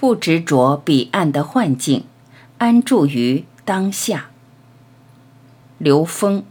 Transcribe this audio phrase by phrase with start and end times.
[0.00, 2.04] 不执着彼岸的幻境，
[2.58, 4.30] 安住于当下。
[5.76, 6.44] 刘峰。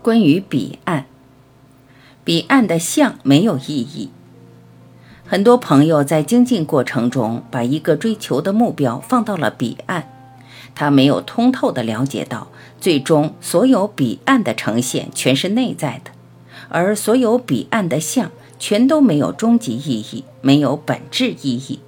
[0.00, 1.06] 关于彼岸，
[2.22, 4.10] 彼岸的相没有意义。
[5.34, 10.04] 很多朋友在精进过程中，把一个追求的目标放到了彼岸，
[10.76, 12.46] 他没有通透的了解到，
[12.80, 16.12] 最终所有彼岸的呈现全是内在的，
[16.68, 18.30] 而所有彼岸的相
[18.60, 21.80] 全都没有终极意义，没有本质意义。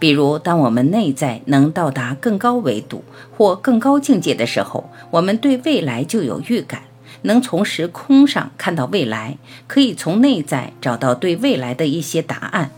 [0.00, 3.04] 比如，当我们内在能到达更高维度
[3.36, 6.82] 或更高境界的时候，我们对未来就有预感，
[7.26, 9.36] 能从时空上看到未来，
[9.66, 12.70] 可以从内在找到对未来的一些答案。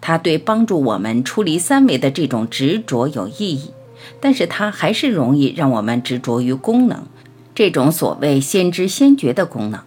[0.00, 3.70] 它对帮助我们出离三维的这种执着有意义，
[4.20, 7.04] 但是它还是容易让我们执着于功能，
[7.54, 9.80] 这种所谓先知先觉的功能。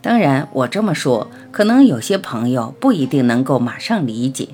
[0.00, 4.50] 当然，我这么说，可能有些朋友不一定能够马上理解。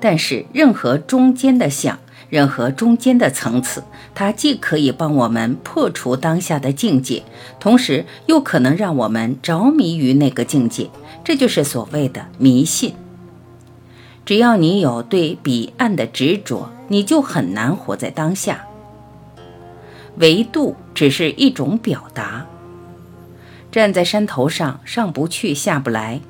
[0.00, 1.98] 但是，任何中间的想，
[2.28, 3.82] 任何中间的层次，
[4.14, 7.22] 它既可以帮我们破除当下的境界，
[7.58, 10.90] 同时又可能让我们着迷于那个境界。
[11.24, 12.94] 这就是所谓的迷信。
[14.24, 18.66] 只要你有对彼岸的执着，你就很难活在当下。
[20.16, 22.46] 维度只是一种表达。
[23.72, 26.20] 站在山头上，上不去，下不来。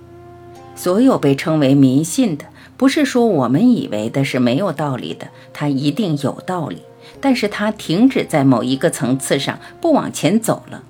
[0.77, 2.45] 所有被称为迷信的。
[2.79, 6.79] 不是说我们以为的是没有道理的，它一定有道理，
[7.21, 10.85] 但是它停止在某一个层次上，不往前走了。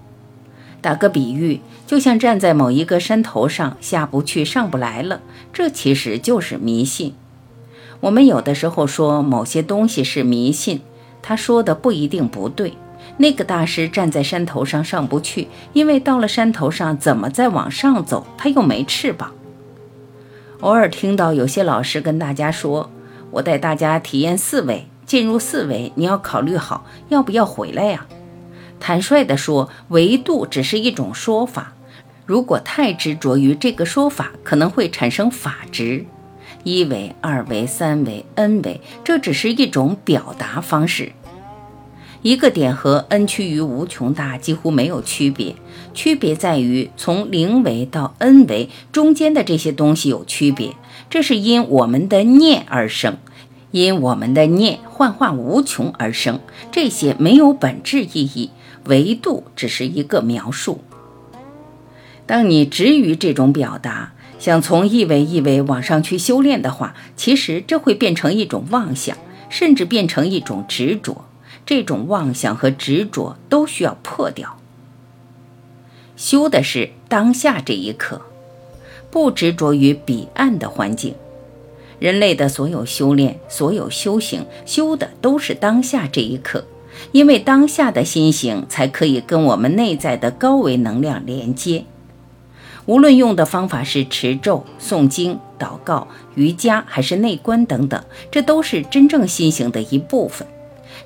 [0.80, 5.22] 打个比喻，就像站在某一个山头上，下不去，上不来了，
[5.52, 7.14] 这其实就是迷信。
[8.00, 10.82] 我们有的时候说某些东西是迷信，
[11.22, 12.74] 他说的不一定不对。
[13.16, 18.26] 那个大师站在山头上上不去，因为到了山头上，怎么再往上走？
[18.36, 19.32] 他又没翅膀。
[20.60, 22.90] 偶尔听到有些老师跟大家说
[23.30, 28.06] ：“我带大家体验四维，进入四维，你要考虑好要不要回来呀。”
[28.80, 31.74] 坦率地说，维度只是一种说法，
[32.26, 36.04] 如果太执着于这个说法，可能会产生法执。
[36.64, 41.12] 一维、二维、三维、n 维，这只是一种表达方式。
[42.22, 45.54] 一个点和 n 趋于无穷大几乎没有区别，
[45.94, 50.74] 区别在于从零维到 n 维中间的这些东西有区别，
[51.08, 53.18] 这是因我们的念而生，
[53.70, 56.40] 因我们的念幻化无穷而生，
[56.72, 58.50] 这些没有本质意义，
[58.86, 60.80] 维度只是一个描述。
[62.26, 69.16] 当你执于这种表达，想从一维一维往上去修炼的话，其实这会变成一种妄想，
[69.48, 71.24] 甚至变成一种执着。
[71.68, 74.56] 这种妄想和执着都需要破掉。
[76.16, 78.22] 修的是当下这一刻，
[79.10, 81.14] 不执着于彼岸的环境。
[81.98, 86.64] 人类的所有修炼、所有修行，修的都是当下这一刻，
[87.12, 91.84] 因为当下的心行才可以跟我们内在的高维能量连接。
[92.86, 100.48] 无论用的方法是持咒、诵经、祷告、瑜伽，还是内观等等，这都是真正心行的一部分。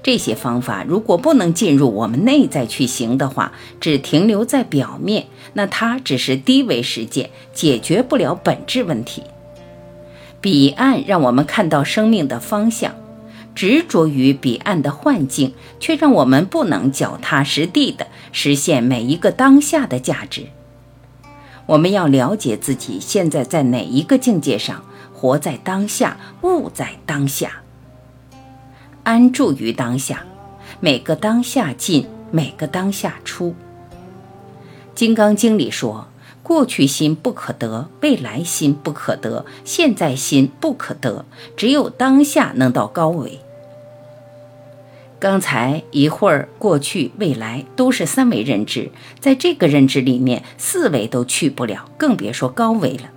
[0.03, 9.23] 这些方法如果不能进入我们内在去行的话，只停留在表面，那它只是低维实践，解决不了本质问题。
[10.41, 12.97] 彼岸让我们看到生命的方向，
[13.55, 20.47] 执着于彼岸的幻境，却让我们不能脚踏实地的实现每一个当下的价值。
[21.67, 24.85] 我们要了解自己现在在哪一个境界上，
[25.15, 27.62] 活在当下，悟在当下。
[29.05, 30.25] 安住于当下，
[30.79, 33.51] 每个当下进，每个当下出。
[34.95, 36.07] 《金刚经》里说
[36.43, 41.25] ：“过去心不可得，未来心不可得，现在心不可得，
[41.57, 43.41] 只有当下能到高维。”
[45.19, 53.11] 刚才一会儿，过去、未来都是三维认知，在这个认知里面，四维都去不了，更别说高维了。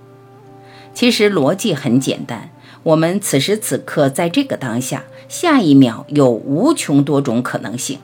[0.94, 2.50] 其实逻辑很简单，
[2.86, 5.06] 我们此时此刻在这个当下。
[5.28, 7.98] 下一秒有无穷多种可能性，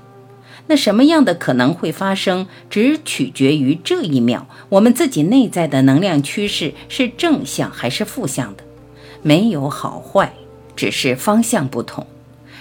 [0.65, 8.63] 那什么样的可能会发生，只取决于这一秒我们自己内在的能量趋势是正向还是负向的，
[9.21, 10.33] 没有好坏，
[10.75, 12.07] 只是方向不同。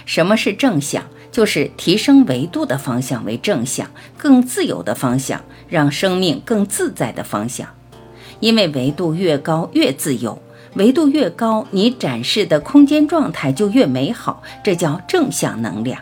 [0.05, 1.03] 什么是正向？
[1.31, 7.67] 就是提升维度的方向为正向，更自由的方向，让生命更自在的方向。
[8.41, 10.39] 因为维度越高越自由，
[10.75, 16.01] 维度越高，你展示的空间状态就越美好，这叫正向能量。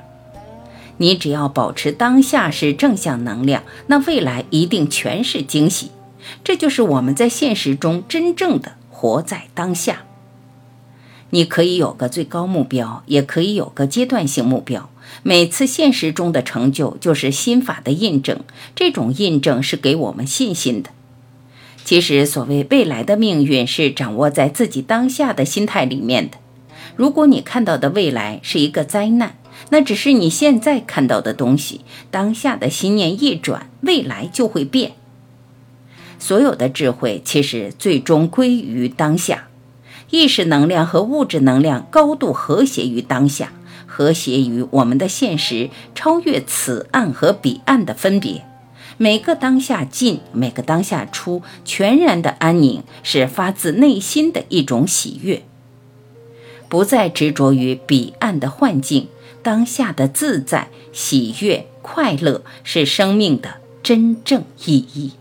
[0.97, 5.91] 你只要保持当下是正向能量，那未来一定全是惊喜。
[6.43, 10.03] 这就是我们在现实中真正的活在当下。
[11.31, 14.89] 你可以有个最高目标，也可以有个阶段性目标。
[15.23, 18.41] 每次现实中的成就就是心法的印证，
[18.75, 20.91] 这种印证是给我们信心的。
[21.83, 26.37] 其实，所谓未来的命运是掌握在自己当下的心态里面的。
[26.95, 29.37] 如果你看到的未来是一个灾难，
[29.69, 31.81] 那只是你现在看到的东西。
[32.11, 34.91] 当下的心念一转，未来就会变。
[36.19, 39.47] 所有的智慧其实最终归于当下，
[40.11, 43.53] 意识能量和物质能量高度和谐于当下，
[43.87, 48.45] 和谐于我们的现实，超越此岸和彼岸的分别。
[49.01, 55.43] 每个当下进，每个当下出，全然的安宁是发自内心的一种喜悦，
[56.67, 59.07] 不再执着于彼岸的幻境，
[59.41, 65.13] 当下的自在、喜悦、快乐是生命的真正意义。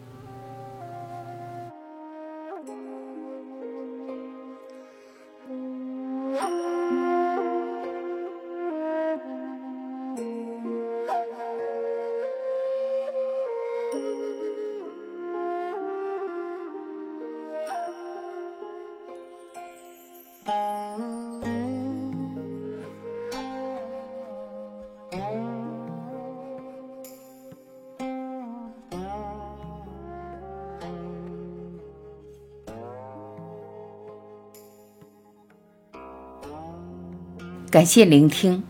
[37.71, 38.63] 感谢聆听，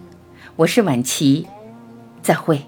[0.56, 1.46] 我是晚琪，
[2.20, 2.60] 再会。